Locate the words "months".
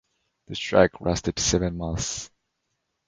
1.77-2.31